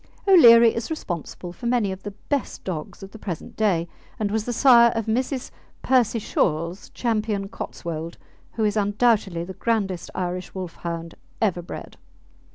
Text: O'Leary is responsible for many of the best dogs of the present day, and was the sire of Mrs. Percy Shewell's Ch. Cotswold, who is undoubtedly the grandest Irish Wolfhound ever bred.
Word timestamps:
O'Leary 0.27 0.73
is 0.73 0.89
responsible 0.89 1.53
for 1.53 1.67
many 1.67 1.91
of 1.91 2.01
the 2.01 2.09
best 2.09 2.63
dogs 2.63 3.03
of 3.03 3.11
the 3.11 3.19
present 3.19 3.55
day, 3.55 3.87
and 4.17 4.31
was 4.31 4.45
the 4.45 4.51
sire 4.51 4.89
of 4.95 5.05
Mrs. 5.05 5.51
Percy 5.83 6.17
Shewell's 6.17 6.89
Ch. 6.89 7.05
Cotswold, 7.51 8.17
who 8.53 8.63
is 8.63 8.75
undoubtedly 8.75 9.43
the 9.43 9.53
grandest 9.53 10.09
Irish 10.15 10.55
Wolfhound 10.55 11.13
ever 11.39 11.61
bred. 11.61 11.97